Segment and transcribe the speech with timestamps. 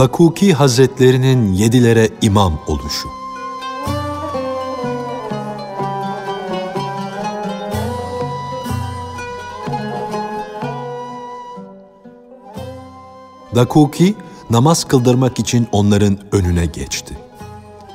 [0.00, 3.08] Dakuki Hazretlerinin yedilere imam oluşu.
[13.54, 14.14] Dakuki
[14.50, 17.18] namaz kıldırmak için onların önüne geçti.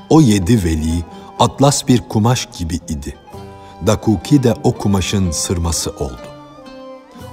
[0.10, 1.04] O yedi veli
[1.40, 3.16] atlas bir kumaş gibi idi.
[3.88, 6.28] Dakuki de o kumaşın sırması oldu.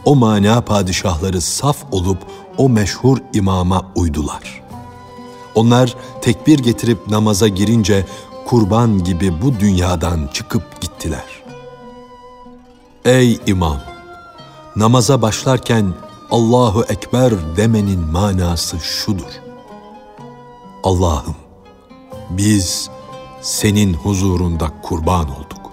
[0.04, 2.18] O mana padişahları saf olup
[2.58, 4.61] o meşhur imama uydular.
[5.54, 8.06] Onlar tekbir getirip namaza girince
[8.46, 11.42] kurban gibi bu dünyadan çıkıp gittiler.
[13.04, 13.80] Ey imam!
[14.76, 15.94] Namaza başlarken
[16.30, 19.32] Allahu Ekber demenin manası şudur.
[20.84, 21.36] Allah'ım
[22.30, 22.90] biz
[23.40, 25.72] senin huzurunda kurban olduk.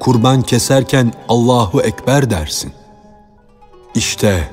[0.00, 2.72] Kurban keserken Allahu Ekber dersin.
[3.94, 4.50] İşte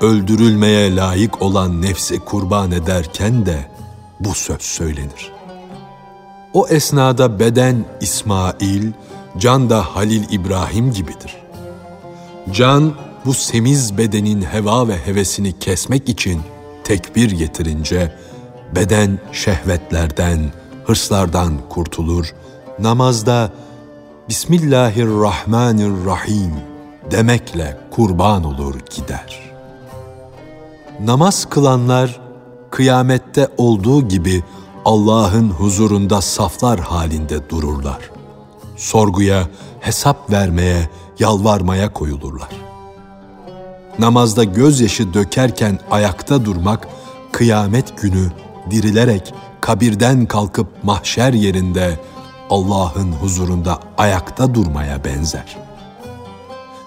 [0.00, 3.68] öldürülmeye layık olan nefsi kurban ederken de
[4.20, 5.32] bu söz söylenir.
[6.52, 8.92] O esnada beden İsmail,
[9.38, 11.36] can da Halil İbrahim gibidir.
[12.52, 16.40] Can bu semiz bedenin heva ve hevesini kesmek için
[16.84, 18.14] tekbir getirince
[18.74, 20.52] beden şehvetlerden,
[20.84, 22.34] hırslardan kurtulur.
[22.78, 23.52] Namazda
[24.28, 26.52] Bismillahirrahmanirrahim
[27.10, 29.53] demekle kurban olur gider.
[31.00, 32.20] Namaz kılanlar
[32.70, 34.42] kıyamette olduğu gibi
[34.84, 38.10] Allah'ın huzurunda saflar halinde dururlar.
[38.76, 39.48] Sorguya,
[39.80, 42.48] hesap vermeye, yalvarmaya koyulurlar.
[43.98, 46.88] Namazda gözyaşı dökerken ayakta durmak,
[47.32, 48.32] kıyamet günü
[48.70, 52.00] dirilerek kabirden kalkıp mahşer yerinde
[52.50, 55.56] Allah'ın huzurunda ayakta durmaya benzer.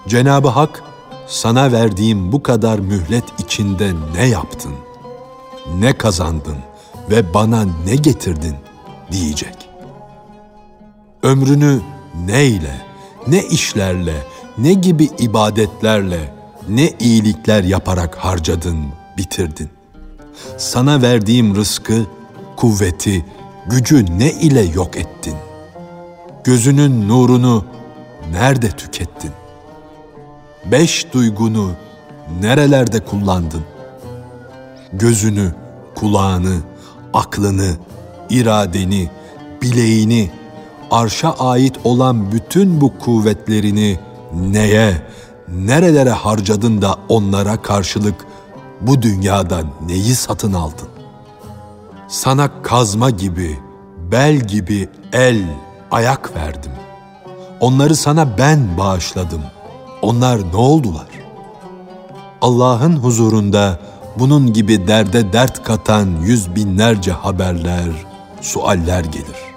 [0.08, 0.82] Cenab-ı Hak,
[1.28, 4.72] sana verdiğim bu kadar mühlet içinde ne yaptın,
[5.78, 6.56] ne kazandın
[7.10, 8.54] ve bana ne getirdin
[9.12, 9.68] diyecek.
[11.22, 11.80] Ömrünü
[12.26, 12.80] neyle,
[13.26, 14.14] ne işlerle,
[14.58, 16.34] ne gibi ibadetlerle,
[16.68, 18.78] ne iyilikler yaparak harcadın,
[19.16, 19.68] bitirdin.
[20.56, 22.06] Sana verdiğim rızkı,
[22.56, 23.24] kuvveti,
[23.66, 25.34] gücü ne ile yok ettin?
[26.44, 27.64] Gözünün nurunu
[28.32, 29.32] nerede tükettin?
[30.72, 31.70] Beş duygunu
[32.40, 33.62] nerelerde kullandın?
[34.92, 35.54] Gözünü,
[35.94, 36.56] kulağını,
[37.14, 37.76] aklını,
[38.30, 39.10] iradeni,
[39.62, 40.30] bileğini,
[40.90, 43.98] arşa ait olan bütün bu kuvvetlerini
[44.34, 45.02] neye,
[45.48, 48.14] nerelere harcadın da onlara karşılık
[48.80, 50.88] bu dünyada neyi satın aldın?
[52.08, 53.58] Sana kazma gibi,
[54.12, 55.44] bel gibi el,
[55.90, 56.72] ayak verdim.
[57.60, 59.42] Onları sana ben bağışladım.
[60.02, 61.08] Onlar ne oldular?
[62.40, 63.78] Allah'ın huzurunda
[64.18, 67.90] bunun gibi derde dert katan yüz binlerce haberler,
[68.40, 69.48] sualler gelir.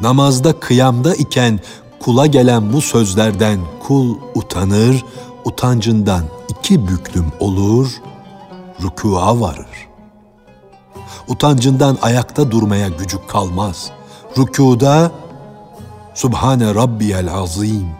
[0.00, 1.60] Namazda kıyamda iken
[2.00, 5.04] kula gelen bu sözlerden kul utanır,
[5.44, 7.90] utancından iki büklüm olur,
[8.82, 9.88] rükûa varır.
[11.28, 13.90] Utancından ayakta durmaya gücü kalmaz.
[14.38, 15.10] Rükuda
[16.14, 17.97] Subhane Rabbiyel Azim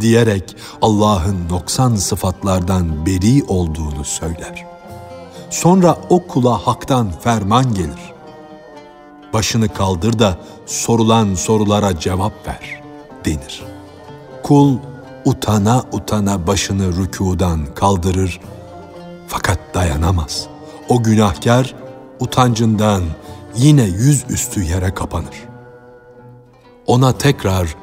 [0.00, 4.66] diyerek Allah'ın noksan sıfatlardan beri olduğunu söyler.
[5.50, 8.14] Sonra o kula haktan ferman gelir.
[9.32, 12.82] Başını kaldır da sorulan sorulara cevap ver
[13.24, 13.62] denir.
[14.42, 14.76] Kul
[15.24, 18.40] utana utana başını rükudan kaldırır
[19.28, 20.46] fakat dayanamaz.
[20.88, 21.74] O günahkar
[22.20, 23.02] utancından
[23.56, 25.44] yine yüz üstü yere kapanır.
[26.86, 27.76] Ona tekrar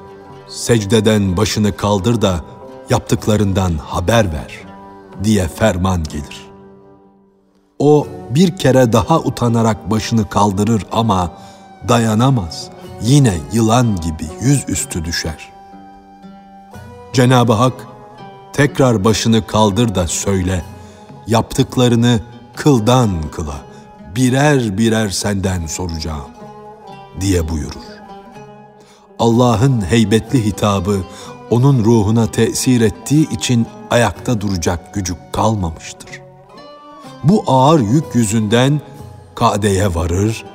[0.51, 2.41] secdeden başını kaldır da
[2.89, 4.51] yaptıklarından haber ver
[5.23, 6.51] diye ferman gelir.
[7.79, 11.31] O bir kere daha utanarak başını kaldırır ama
[11.88, 12.69] dayanamaz.
[13.01, 15.50] Yine yılan gibi yüz üstü düşer.
[17.14, 17.73] Cenab-ı Hak
[18.53, 20.66] tekrar başını kaldır da söyle,
[21.28, 22.20] yaptıklarını
[22.55, 23.61] kıldan kıla,
[24.16, 26.31] birer birer senden soracağım
[27.22, 28.01] diye buyurur.
[29.22, 31.02] Allah'ın heybetli hitabı
[31.50, 36.22] onun ruhuna tesir ettiği için ayakta duracak gücü kalmamıştır.
[37.23, 38.82] Bu ağır yük yüzünden
[39.35, 40.46] kadeye varır,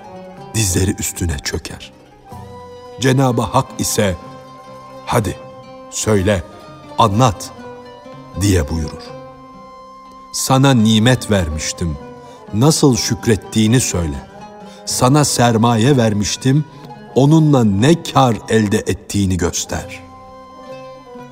[0.54, 1.92] dizleri üstüne çöker.
[3.00, 4.16] Cenab-ı Hak ise
[5.06, 5.36] hadi
[5.90, 6.42] söyle,
[6.98, 7.50] anlat
[8.40, 9.02] diye buyurur.
[10.32, 11.96] Sana nimet vermiştim,
[12.54, 14.26] nasıl şükrettiğini söyle.
[14.86, 16.64] Sana sermaye vermiştim,
[17.16, 20.00] onunla ne kar elde ettiğini göster.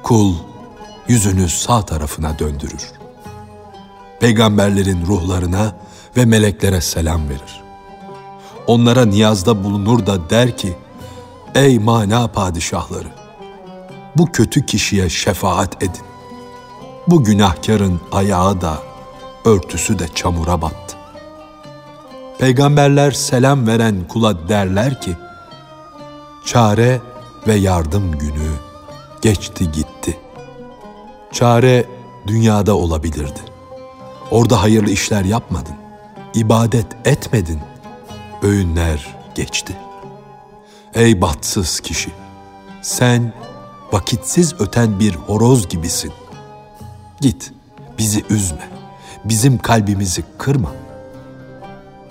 [0.02, 0.34] Kul
[1.08, 2.92] yüzünü sağ tarafına döndürür.
[4.20, 5.76] Peygamberlerin ruhlarına
[6.16, 7.62] ve meleklere selam verir.
[8.66, 10.76] Onlara niyazda bulunur da der ki,
[11.54, 13.08] Ey mana padişahları!
[14.16, 16.04] Bu kötü kişiye şefaat edin.
[17.06, 18.78] Bu günahkarın ayağı da,
[19.44, 20.96] örtüsü de çamura battı.
[22.38, 25.16] Peygamberler selam veren kula derler ki,
[26.46, 27.00] Çare
[27.46, 28.50] ve yardım günü
[29.22, 30.18] geçti gitti.
[31.32, 31.86] Çare
[32.26, 33.40] dünyada olabilirdi.
[34.30, 35.74] Orada hayırlı işler yapmadın,
[36.34, 37.60] ibadet etmedin,
[38.42, 39.76] öğünler geçti.
[40.94, 42.10] Ey bahtsız kişi,
[42.82, 43.32] sen
[43.92, 46.12] vakitsiz öten bir horoz gibisin.
[47.20, 47.52] Git,
[47.98, 48.68] bizi üzme,
[49.24, 50.83] bizim kalbimizi kırma.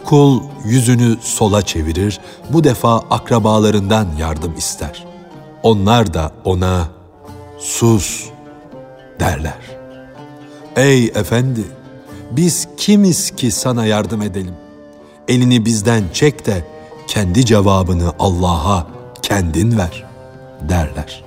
[0.06, 2.20] Kul yüzünü sola çevirir,
[2.50, 5.06] bu defa akrabalarından yardım ister.
[5.64, 6.88] Onlar da ona
[7.60, 8.30] sus
[9.20, 9.60] derler.
[10.76, 11.64] Ey efendi,
[12.32, 14.56] biz kimiz ki sana yardım edelim?
[15.28, 16.68] Elini bizden çek de
[17.08, 18.88] kendi cevabını Allah'a
[19.22, 20.06] kendin ver
[20.70, 21.24] derler.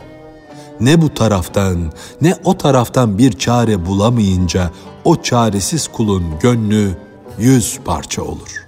[0.81, 4.71] Ne bu taraftan ne o taraftan bir çare bulamayınca
[5.05, 6.97] o çaresiz kulun gönlü
[7.39, 8.66] yüz parça olur.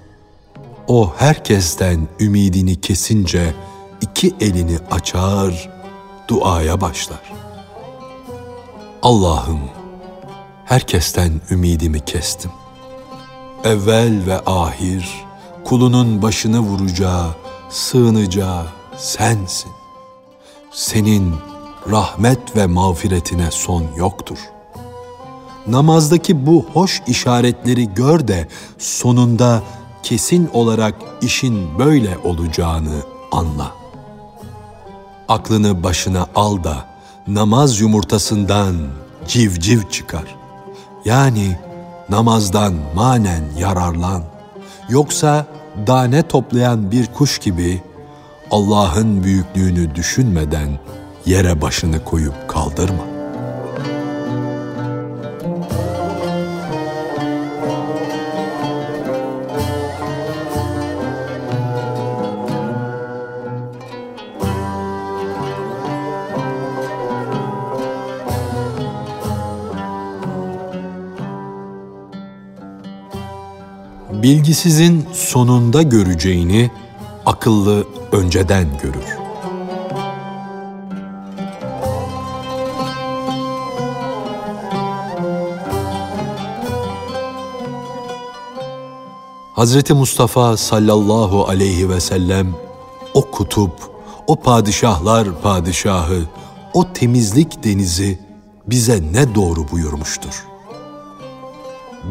[0.88, 3.54] O herkesten ümidini kesince
[4.00, 5.70] iki elini açar,
[6.28, 7.32] duaya başlar.
[9.02, 9.60] Allah'ım
[10.64, 12.50] herkesten ümidimi kestim.
[13.64, 15.08] Evvel ve ahir
[15.64, 17.26] kulunun başını vuracağı,
[17.70, 19.70] sığınacağı sensin.
[20.70, 21.34] Senin
[21.90, 24.38] rahmet ve mağfiretine son yoktur.
[25.66, 28.48] Namazdaki bu hoş işaretleri gör de
[28.78, 29.62] sonunda
[30.08, 33.02] kesin olarak işin böyle olacağını
[33.32, 33.72] anla.
[35.28, 36.84] Aklını başına al da
[37.26, 38.76] namaz yumurtasından
[39.26, 40.36] civciv çıkar.
[41.04, 41.58] Yani
[42.08, 44.22] namazdan manen yararlan.
[44.88, 45.46] Yoksa
[45.86, 47.82] dane toplayan bir kuş gibi
[48.50, 50.78] Allah'ın büyüklüğünü düşünmeden
[51.26, 53.07] yere başını koyup kaldırma.''
[74.28, 76.70] Bilgisizin sonunda göreceğini
[77.26, 79.18] akıllı önceden görür.
[89.52, 92.54] Hazreti Mustafa sallallahu aleyhi ve sellem
[93.14, 93.72] o kutup,
[94.26, 96.22] o padişahlar padişahı,
[96.74, 98.18] o temizlik denizi
[98.66, 100.47] bize ne doğru buyurmuştur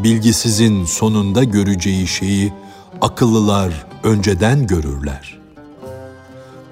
[0.04, 2.54] bilgisizin sonunda göreceği şeyi
[3.02, 5.40] akıllılar önceden görürler.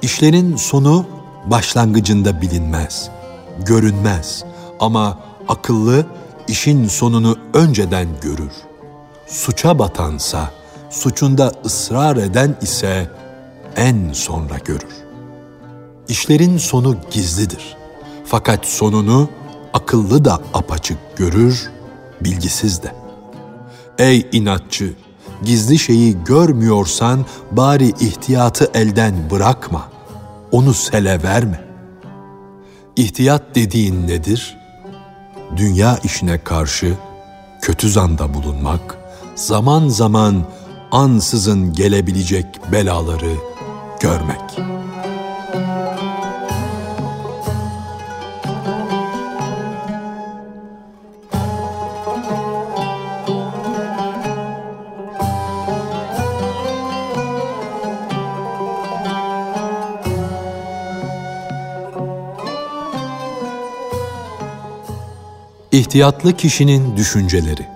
[0.01, 1.05] İşlerin sonu
[1.45, 3.09] başlangıcında bilinmez,
[3.65, 4.43] görünmez
[4.79, 6.05] ama akıllı
[6.47, 8.51] işin sonunu önceden görür.
[9.27, 10.51] Suça batansa,
[10.89, 13.09] suçunda ısrar eden ise
[13.75, 14.95] en sonra görür.
[16.07, 17.77] İşlerin sonu gizlidir.
[18.25, 19.29] Fakat sonunu
[19.73, 21.71] akıllı da apaçık görür,
[22.21, 23.04] bilgisiz de.''
[23.99, 24.93] Ey inatçı!
[25.43, 29.89] Gizli şeyi görmüyorsan bari ihtiyatı elden bırakma.
[30.51, 31.65] Onu sele verme.
[32.95, 34.57] İhtiyat dediğin nedir?
[35.57, 36.93] Dünya işine karşı
[37.61, 38.97] kötü zanda bulunmak,
[39.35, 40.43] zaman zaman
[40.91, 43.33] ansızın gelebilecek belaları
[43.99, 44.94] görmek.''
[65.75, 67.67] İhtiyatlı kişinin düşünceleri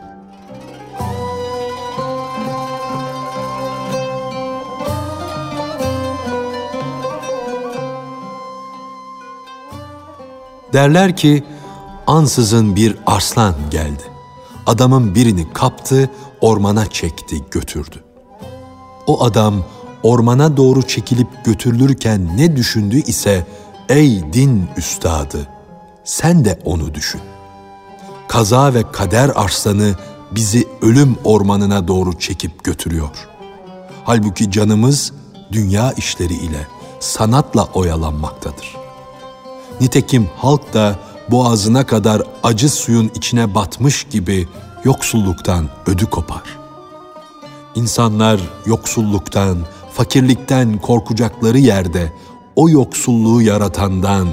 [10.74, 11.44] Derler ki
[12.08, 14.04] ansızın bir arslan geldi.
[14.66, 16.10] Adamın birini kaptı,
[16.42, 18.04] ormana çekti, götürdü.
[19.08, 19.66] O adam
[20.04, 23.48] ormana doğru çekilip götürülürken ne düşündü ise
[23.90, 25.48] ey din üstadı
[26.04, 27.22] sen de onu düşün
[28.30, 29.96] kaza ve kader arslanı
[30.32, 33.28] bizi ölüm ormanına doğru çekip götürüyor.
[34.04, 35.14] Halbuki canımız
[35.52, 36.68] dünya işleri ile
[37.00, 38.76] sanatla oyalanmaktadır.
[39.82, 41.00] Nitekim halk da
[41.32, 44.48] boğazına kadar acı suyun içine batmış gibi
[44.84, 46.44] yoksulluktan ödü kopar.
[47.76, 49.58] İnsanlar yoksulluktan,
[49.94, 52.14] fakirlikten korkacakları yerde
[52.56, 54.28] o yoksulluğu yaratandan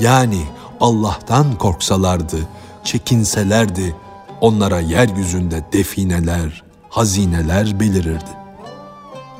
[0.00, 0.40] yani
[0.80, 2.38] Allah'tan korksalardı,
[2.84, 3.96] çekinselerdi
[4.40, 8.30] onlara yeryüzünde defineler, hazineler belirirdi.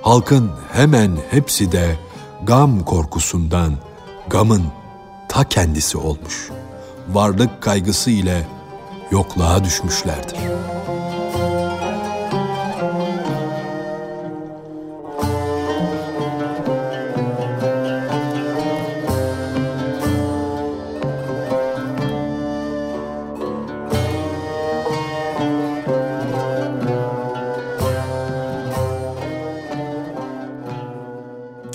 [0.02, 1.96] Halkın hemen hepsi de
[2.42, 3.74] gam korkusundan
[4.28, 4.64] gamın
[5.28, 6.50] ta kendisi olmuş.
[7.08, 8.46] Varlık kaygısı ile
[9.10, 10.71] yokluğa düşmüşlerdir.''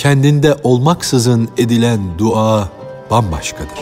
[0.08, 2.70] Kendinde olmaksızın edilen dua
[3.12, 3.80] bambaşkadır.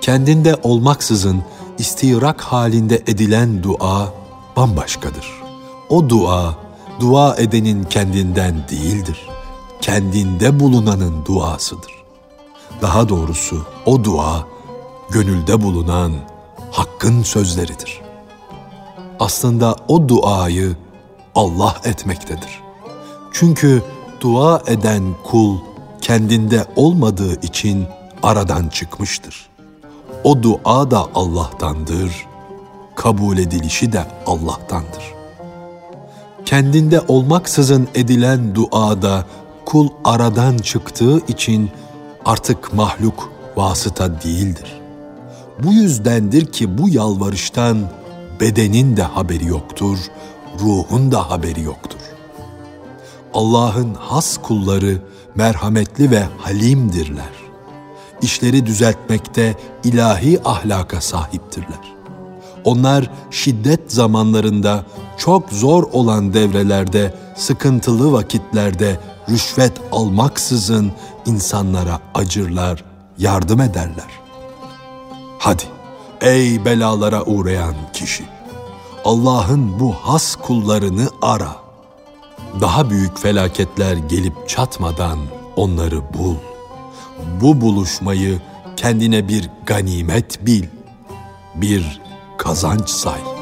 [0.00, 1.42] Kendinde olmaksızın
[1.78, 4.12] istirak halinde edilen dua
[4.56, 5.26] bambaşkadır.
[5.88, 6.54] O dua,
[7.00, 9.28] dua edenin kendinden değildir.
[9.80, 11.92] Kendinde bulunanın duasıdır.
[12.82, 14.55] Daha doğrusu o dua,
[15.10, 16.12] gönülde bulunan
[16.70, 18.00] Hakk'ın sözleridir.
[19.20, 20.76] Aslında o duayı
[21.34, 22.62] Allah etmektedir.
[23.32, 23.82] Çünkü
[24.20, 25.58] dua eden kul
[26.00, 27.86] kendinde olmadığı için
[28.22, 29.48] aradan çıkmıştır.
[30.24, 32.26] O dua da Allah'tandır,
[32.94, 35.14] kabul edilişi de Allah'tandır.
[36.44, 39.24] Kendinde olmaksızın edilen duada
[39.64, 41.70] kul aradan çıktığı için
[42.24, 44.85] artık mahluk vasıta değildir.''
[45.62, 47.78] Bu yüzdendir ki bu yalvarıştan
[48.40, 49.98] bedenin de haberi yoktur,
[50.60, 51.98] ruhun da haberi yoktur.
[53.34, 55.02] Allah'ın has kulları
[55.34, 57.32] merhametli ve halimdirler.
[58.22, 61.96] İşleri düzeltmekte ilahi ahlaka sahiptirler.
[62.64, 64.84] Onlar şiddet zamanlarında,
[65.18, 70.92] çok zor olan devrelerde, sıkıntılı vakitlerde rüşvet almaksızın
[71.26, 72.84] insanlara acırlar,
[73.18, 74.25] yardım ederler.''
[75.38, 75.62] Hadi
[76.20, 78.24] ey belalara uğrayan kişi,
[79.04, 81.56] Allah'ın bu has kullarını ara.
[82.60, 85.18] Daha büyük felaketler gelip çatmadan
[85.56, 86.34] onları bul.
[87.40, 88.40] Bu buluşmayı
[88.76, 90.64] kendine bir ganimet bil,
[91.54, 92.00] bir
[92.38, 93.35] kazanç say.''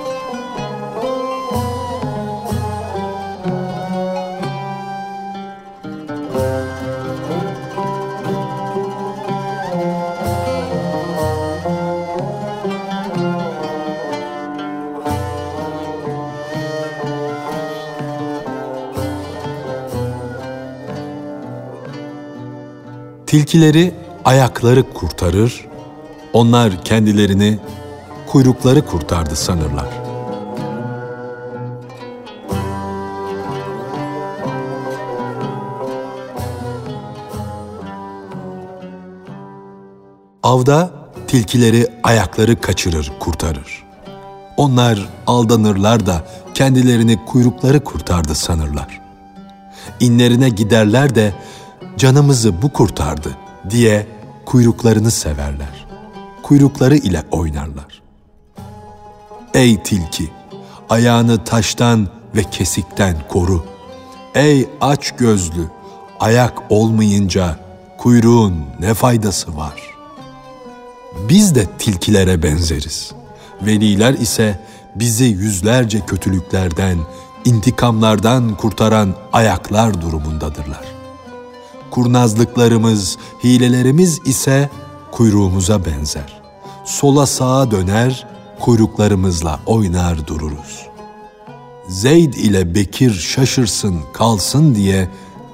[23.34, 25.66] Tilkileri ayakları kurtarır,
[26.32, 27.58] onlar kendilerini
[28.26, 29.86] kuyrukları kurtardı sanırlar.
[40.42, 40.90] Avda
[41.26, 43.84] tilkileri ayakları kaçırır, kurtarır.
[44.56, 46.24] Onlar aldanırlar da
[46.54, 49.00] kendilerini kuyrukları kurtardı sanırlar.
[50.00, 51.32] İnlerine giderler de
[51.98, 53.36] canımızı bu kurtardı
[53.70, 54.06] diye
[54.46, 55.86] kuyruklarını severler.
[56.42, 58.02] Kuyrukları ile oynarlar.
[59.54, 60.30] Ey tilki,
[60.90, 63.64] ayağını taştan ve kesikten koru.
[64.34, 65.66] Ey aç gözlü,
[66.20, 67.56] ayak olmayınca
[67.98, 69.82] kuyruğun ne faydası var?
[71.28, 73.12] Biz de tilkilere benzeriz.
[73.62, 74.60] Veliler ise
[74.94, 76.98] bizi yüzlerce kötülüklerden,
[77.44, 80.93] intikamlardan kurtaran ayaklar durumundadırlar
[81.94, 84.70] kurnazlıklarımız, hilelerimiz ise
[85.12, 86.42] kuyruğumuza benzer.
[86.84, 88.26] Sola sağa döner,
[88.60, 90.86] kuyruklarımızla oynar dururuz.
[91.88, 95.08] Zeyd ile Bekir şaşırsın, kalsın diye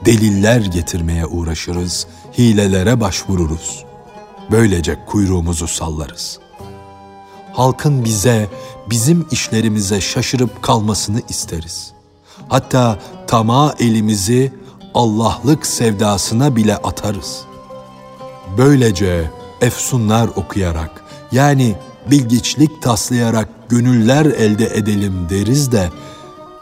[0.05, 2.07] deliller getirmeye uğraşırız,
[2.39, 3.85] hilelere başvururuz.
[4.51, 6.39] Böylece kuyruğumuzu sallarız.
[7.53, 8.49] Halkın bize,
[8.91, 11.93] bizim işlerimize şaşırıp kalmasını isteriz.
[12.49, 14.53] Hatta tama elimizi
[14.95, 17.45] Allah'lık sevdasına bile atarız.
[18.59, 19.31] Böylece
[19.61, 21.75] efsunlar okuyarak yani
[22.11, 25.91] bilgiçlik taslayarak gönüller elde edelim deriz de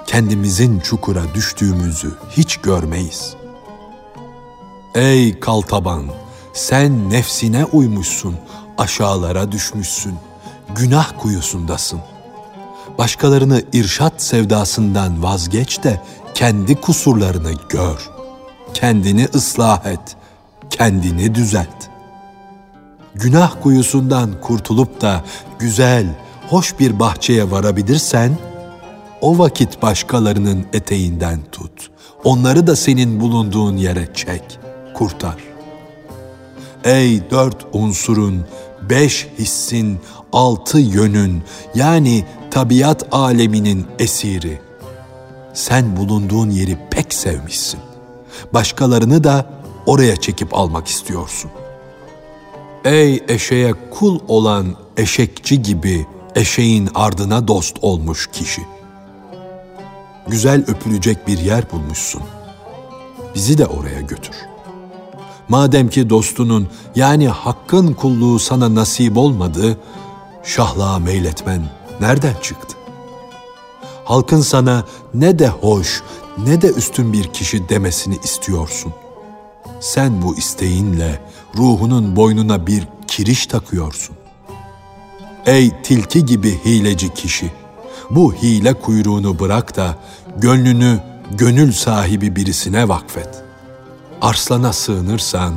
[0.07, 3.35] kendimizin çukura düştüğümüzü hiç görmeyiz.
[4.95, 6.05] Ey kaltaban,
[6.53, 8.37] sen nefsine uymuşsun,
[8.79, 10.15] aşağılara düşmüşsün,
[10.75, 12.01] günah kuyusundasın.
[12.99, 16.03] Başkalarını irşat sevdasından vazgeç de
[16.35, 18.18] kendi kusurlarını gör.''
[18.81, 20.17] Kendini ıslah et.
[20.71, 21.89] kendini düzelt.
[23.15, 25.25] Günah kuyusundan kurtulup da
[25.59, 26.07] güzel,
[26.49, 28.39] hoş bir bahçeye varabilirsen,
[29.21, 31.91] o vakit başkalarının eteğinden tut.
[32.25, 34.59] Onları da senin bulunduğun yere çek,
[34.95, 35.37] kurtar.
[36.85, 38.45] Ey dört unsurun,
[38.91, 40.01] beş hissin,
[40.33, 41.43] altı yönün
[41.75, 44.61] yani tabiat aleminin esiri.
[45.55, 47.88] Sen bulunduğun yeri pek sevmişsin.
[48.55, 49.47] Başkalarını da
[49.87, 51.51] oraya çekip almak istiyorsun.
[52.85, 58.63] Ey eşeğe kul olan eşekçi gibi eşeğin ardına dost olmuş kişi.
[60.29, 62.23] Güzel öpülecek bir yer bulmuşsun.
[63.35, 64.37] Bizi de oraya götür.
[65.49, 69.79] Madem ki dostunun yani hakkın kulluğu sana nasip olmadı,
[70.45, 71.63] şahlığa meyletmen
[72.01, 72.77] nereden çıktı?
[74.05, 76.03] Halkın sana ne de hoş
[76.47, 78.93] ne de üstün bir kişi demesini istiyorsun.
[79.81, 81.21] Sen bu isteğinle
[81.57, 84.17] ruhunun boynuna bir kiriş takıyorsun.
[85.47, 87.53] Ey tilki gibi hileci kişi!
[88.11, 89.99] Bu hile kuyruğunu bırak da
[90.37, 93.45] gönlünü gönül sahibi birisine vakfet.
[94.21, 95.55] Arslana sığınırsan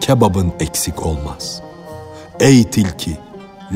[0.00, 1.62] kebabın eksik olmaz.
[2.40, 3.18] Ey tilki!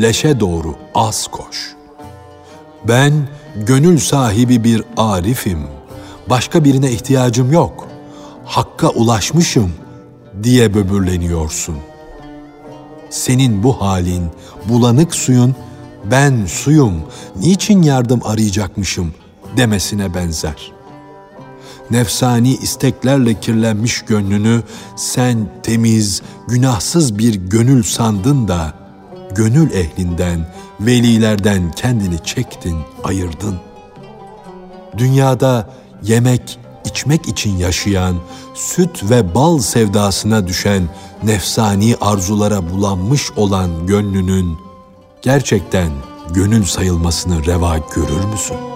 [0.02, 1.75] Leşe doğru az koş.
[2.88, 3.12] Ben
[3.57, 5.80] gönül sahibi bir arifim.
[6.29, 7.89] Başka birine ihtiyacım yok.
[8.45, 9.73] Hakka ulaşmışım
[10.43, 11.77] diye böbürleniyorsun.
[13.11, 14.25] Senin bu halin
[14.69, 15.55] bulanık suyun
[16.05, 17.03] ben suyum,
[17.37, 19.15] niçin yardım arayacakmışım
[19.57, 20.73] demesine benzer.
[21.91, 24.62] Nefsani isteklerle kirlenmiş gönlünü
[24.97, 28.75] sen temiz, günahsız bir gönül sandın da
[29.35, 30.47] gönül ehlinden,
[30.81, 33.57] velilerden kendini çektin, ayırdın.
[34.99, 35.71] Dünyada
[36.02, 38.17] yemek, içmek için yaşayan,
[38.54, 40.89] süt ve bal sevdasına düşen,
[41.23, 44.58] nefsani arzulara bulanmış olan gönlünün
[45.23, 45.91] gerçekten
[46.34, 48.70] gönül sayılmasını reva görür müsün?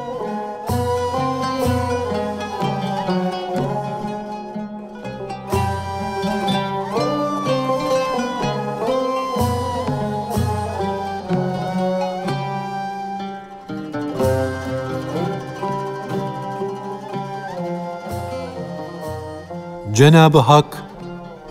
[19.95, 20.83] Cenab-ı Hak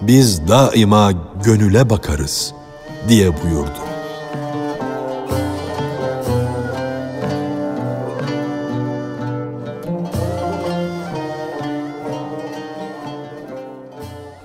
[0.02, 1.12] biz daima
[1.44, 2.54] gönüle bakarız
[3.10, 3.70] diye buyurdu.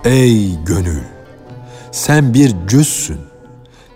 [0.05, 1.03] Ey gönül!
[1.93, 3.21] Sen bir cüzsün.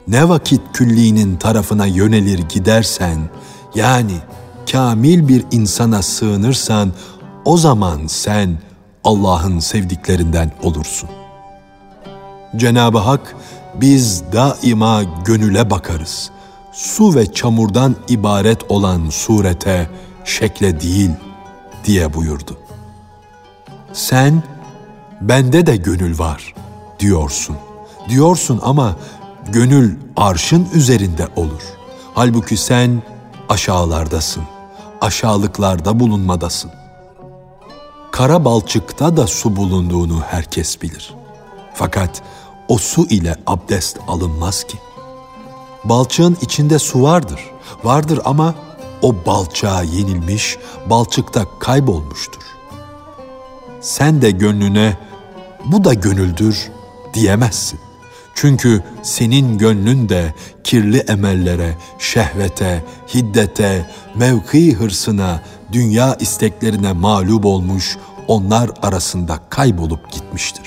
[0.08, 3.18] Ne vakit külliğinin tarafına yönelir gidersen,
[3.74, 4.16] yani
[4.72, 6.92] kamil bir insana sığınırsan,
[7.44, 8.58] o zaman sen
[9.04, 11.10] Allah'ın sevdiklerinden olursun.
[12.56, 13.36] Cenab-ı Hak,
[13.74, 16.30] biz daima gönüle bakarız.
[16.72, 19.90] Su ve çamurdan ibaret olan surete,
[20.24, 21.10] şekle değil
[21.84, 22.58] diye buyurdu.
[23.92, 24.42] Sen,
[25.20, 26.54] bende de gönül var
[27.00, 27.56] diyorsun.
[28.08, 28.96] Diyorsun ama
[29.48, 31.62] gönül arşın üzerinde olur.
[32.14, 33.02] Halbuki sen
[33.48, 34.42] aşağılardasın,
[35.00, 36.81] aşağılıklarda bulunmadasın.
[38.12, 41.14] Kara balçıkta da su bulunduğunu herkes bilir.
[41.74, 42.22] Fakat
[42.68, 44.78] o su ile abdest alınmaz ki.
[45.84, 47.40] Balçığın içinde su vardır,
[47.84, 48.54] vardır ama
[49.02, 50.58] o balçağa yenilmiş,
[50.90, 52.42] balçıkta kaybolmuştur.
[53.80, 54.98] Sen de gönlüne
[55.64, 56.70] bu da gönüldür
[57.14, 57.80] diyemezsin.
[58.34, 65.42] Çünkü senin gönlün de kirli emellere, şehvete, hiddete, mevki hırsına,
[65.72, 67.96] dünya isteklerine mağlup olmuş,
[68.28, 70.64] onlar arasında kaybolup gitmiştir.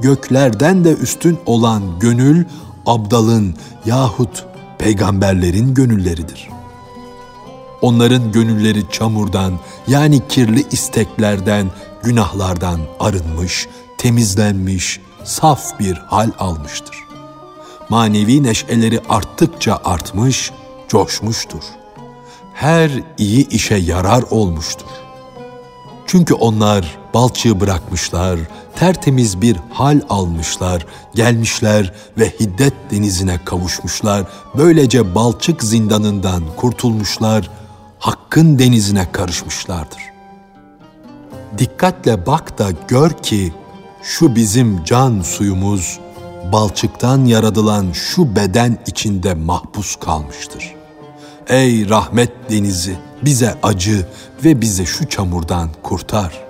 [0.00, 2.44] Göklerden de üstün olan gönül,
[2.86, 3.54] abdalın
[3.86, 4.46] yahut
[4.78, 6.48] peygamberlerin gönülleridir.
[7.82, 9.52] Onların gönülleri çamurdan
[9.88, 11.66] yani kirli isteklerden,
[12.02, 16.96] günahlardan arınmış, temizlenmiş, saf bir hal almıştır.
[17.88, 20.50] Manevi neşeleri arttıkça artmış,
[20.88, 21.62] coşmuştur.
[22.54, 24.86] Her iyi işe yarar olmuştur.
[26.06, 28.38] Çünkü onlar balçığı bırakmışlar,
[28.76, 34.26] tertemiz bir hal almışlar, gelmişler ve hiddet denizine kavuşmuşlar.
[34.56, 37.50] Böylece balçık zindanından kurtulmuşlar,
[37.98, 40.02] hakkın denizine karışmışlardır.
[41.58, 43.52] Dikkatle bak da gör ki
[44.08, 45.98] şu bizim can suyumuz
[46.52, 50.74] balçıktan yaradılan şu beden içinde mahpus kalmıştır.
[51.48, 54.06] Ey rahmet denizi bize acı
[54.44, 56.44] ve bize şu çamurdan kurtar.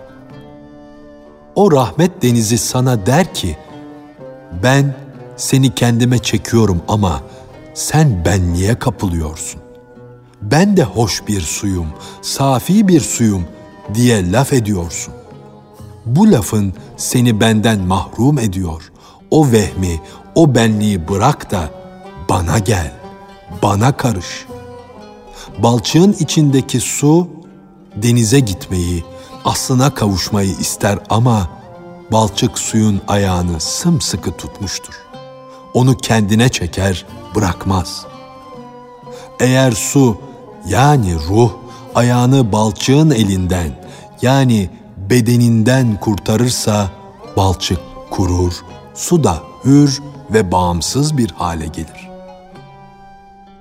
[1.55, 3.57] o rahmet denizi sana der ki,
[4.62, 4.97] ben
[5.37, 7.23] seni kendime çekiyorum ama
[7.75, 9.61] sen benliğe kapılıyorsun.
[10.42, 11.88] Ben de hoş bir suyum,
[12.23, 13.44] safi bir suyum
[13.94, 15.17] diye laf ediyorsun.
[16.09, 18.92] Bu lafın seni benden mahrum ediyor.
[19.31, 20.01] O vehmi,
[20.35, 21.71] o benliği bırak da
[22.29, 22.92] bana gel,
[23.62, 24.47] bana karış.
[25.59, 27.29] Balçığın içindeki su
[27.97, 29.05] denize gitmeyi,
[29.44, 31.49] aslına kavuşmayı ister ama
[32.12, 34.94] balçık suyun ayağını sımsıkı tutmuştur.
[35.75, 38.07] Onu kendine çeker, bırakmaz.
[39.40, 40.16] Eğer su
[40.66, 41.51] yani ruh
[41.94, 43.71] ayağını balçığın elinden
[44.23, 44.71] yani
[45.11, 46.90] bedeninden kurtarırsa
[47.37, 47.79] balçık
[48.11, 48.53] kurur,
[48.94, 52.09] su da hür ve bağımsız bir hale gelir.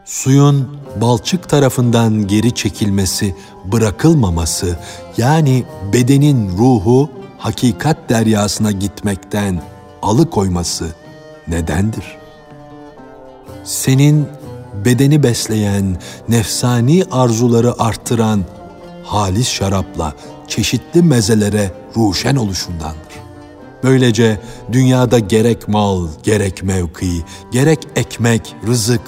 [0.05, 4.79] Suyun balçık tarafından geri çekilmesi, bırakılmaması
[5.17, 9.61] yani bedenin ruhu hakikat deryasına gitmekten
[10.01, 10.87] alıkoyması
[11.47, 12.17] nedendir?
[13.63, 14.27] Senin
[14.85, 15.97] bedeni besleyen,
[16.29, 18.45] nefsani arzuları arttıran
[19.03, 20.13] halis şarapla
[20.47, 23.17] çeşitli mezelere ruşen oluşundandır.
[23.83, 24.39] Böylece
[24.71, 29.01] dünyada gerek mal, gerek mevki, gerek ekmek, rızık,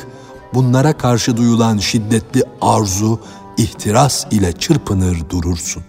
[0.54, 3.20] bunlara karşı duyulan şiddetli arzu,
[3.58, 5.84] ihtiras ile çırpınır durursun.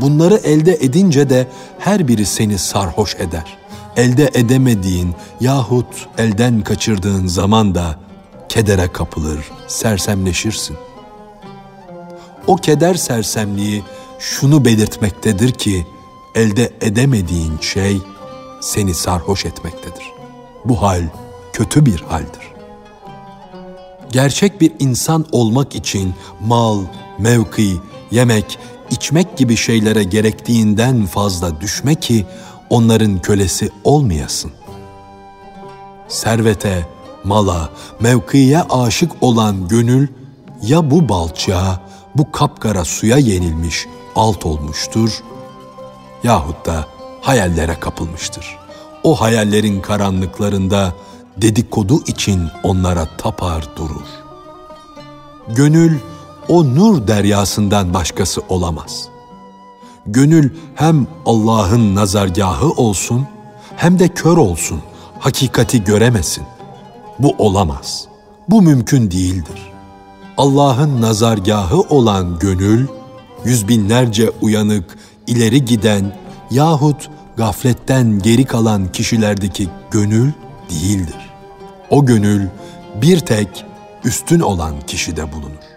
[0.00, 1.46] Bunları elde edince de
[1.78, 3.58] her biri seni sarhoş eder.
[3.96, 7.98] Elde edemediğin yahut elden kaçırdığın zaman da
[8.48, 10.76] kedere kapılır, sersemleşirsin.
[12.46, 13.84] O keder sersemliği
[14.18, 15.86] şunu belirtmektedir ki
[16.34, 17.98] elde edemediğin şey
[18.60, 20.12] seni sarhoş etmektedir.
[20.64, 21.02] Bu hal
[21.52, 22.48] kötü bir haldir.
[24.12, 26.82] Gerçek bir insan olmak için mal,
[27.18, 28.58] mevki, yemek,
[28.90, 32.26] içmek gibi şeylere gerektiğinden fazla düşme ki
[32.70, 34.50] onların kölesi olmayasın.
[36.08, 36.86] Servete,
[37.24, 40.08] mala, mevkiye aşık olan gönül
[40.62, 41.80] ya bu balçığa,
[42.14, 43.86] bu kapkara suya yenilmiş,
[44.18, 45.22] alt olmuştur
[46.24, 46.86] yahut da
[47.20, 48.58] hayallere kapılmıştır.
[49.02, 50.92] O hayallerin karanlıklarında
[51.36, 54.06] dedikodu için onlara tapar durur.
[55.48, 55.98] Gönül
[56.48, 59.08] o nur deryasından başkası olamaz.
[60.06, 63.26] Gönül hem Allah'ın nazargahı olsun
[63.76, 64.80] hem de kör olsun,
[65.18, 66.44] hakikati göremesin.
[67.18, 68.04] Bu olamaz.
[68.48, 69.72] Bu mümkün değildir.
[70.36, 72.86] Allah'ın nazargahı olan gönül,
[73.48, 76.12] yüz binlerce uyanık, ileri giden
[76.50, 80.30] yahut gafletten geri kalan kişilerdeki gönül
[80.70, 81.30] değildir.
[81.90, 82.46] O gönül
[83.02, 83.64] bir tek
[84.04, 85.68] üstün olan kişide bulunur.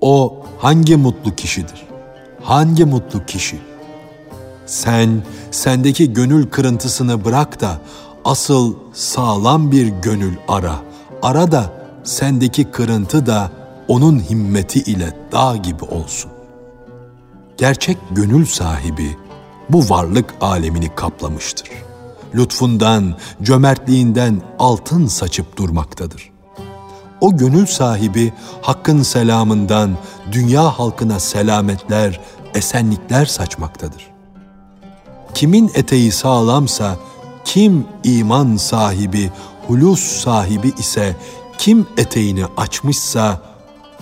[0.00, 1.86] O hangi mutlu kişidir?
[2.42, 3.58] Hangi mutlu kişi?
[4.66, 7.80] Sen sendeki gönül kırıntısını bırak da
[8.24, 10.76] asıl sağlam bir gönül ara.
[11.22, 11.72] Ara da
[12.04, 13.50] sendeki kırıntı da
[13.88, 16.39] onun himmeti ile dağ gibi olsun.
[17.60, 19.16] Gerçek gönül sahibi
[19.68, 21.68] bu varlık alemini kaplamıştır.
[22.34, 26.30] Lütfundan, cömertliğinden altın saçıp durmaktadır.
[27.20, 29.96] O gönül sahibi hakkın selamından
[30.32, 32.20] dünya halkına selametler,
[32.54, 34.10] esenlikler saçmaktadır.
[35.34, 36.96] Kimin eteği sağlamsa,
[37.44, 39.30] kim iman sahibi,
[39.66, 41.16] hulus sahibi ise,
[41.58, 43.40] kim eteğini açmışsa,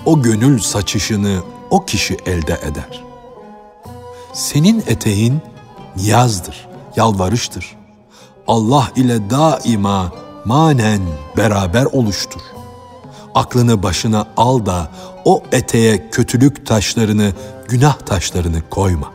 [0.06, 3.07] o gönül saçışını o kişi elde eder.
[4.38, 5.38] Senin eteğin
[5.96, 7.76] niyazdır, yalvarıştır.
[8.46, 10.12] Allah ile daima
[10.44, 11.00] manen
[11.36, 12.40] beraber oluştur.
[13.34, 14.90] Aklını başına al da
[15.24, 17.32] o eteğe kötülük taşlarını,
[17.68, 19.12] günah taşlarını koyma.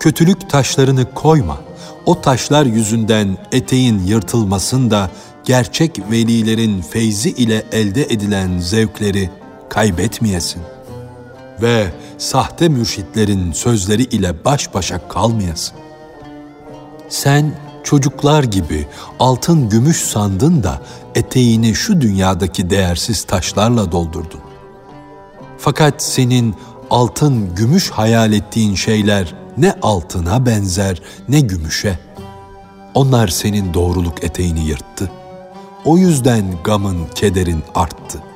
[0.00, 1.56] Kötülük taşlarını koyma.
[2.06, 5.10] O taşlar yüzünden eteğin yırtılmasında
[5.44, 9.30] gerçek velilerin feyzi ile elde edilen zevkleri
[9.68, 10.62] kaybetmeyesin.
[11.62, 15.78] Ve sahte mürşitlerin sözleri ile baş başa kalmayasın.
[17.08, 18.86] Sen çocuklar gibi
[19.18, 20.82] altın gümüş sandın da
[21.14, 24.40] eteğini şu dünyadaki değersiz taşlarla doldurdun.
[25.58, 26.54] Fakat senin
[26.90, 31.98] altın gümüş hayal ettiğin şeyler ne altına benzer ne gümüşe.
[32.94, 35.10] Onlar senin doğruluk eteğini yırttı.
[35.84, 38.31] O yüzden gamın, kederin arttı.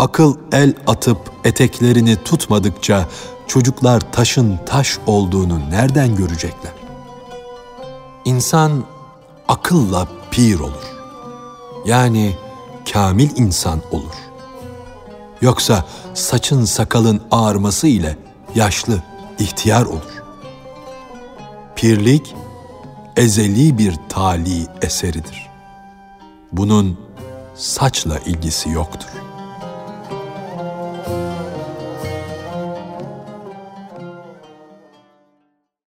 [0.00, 3.08] Akıl el atıp eteklerini tutmadıkça
[3.46, 6.72] çocuklar taşın taş olduğunu nereden görecekler?
[8.24, 8.84] İnsan
[9.48, 10.96] akılla pir olur.
[11.86, 12.36] Yani
[12.92, 14.14] kamil insan olur.
[15.40, 15.84] Yoksa
[16.14, 18.16] saçın sakalın ağarması ile
[18.54, 19.02] yaşlı,
[19.38, 20.22] ihtiyar olur.
[21.76, 22.34] Pirlik,
[23.16, 25.48] ezeli bir tali eseridir.
[26.52, 26.98] Bunun
[27.54, 29.29] saçla ilgisi yoktur.''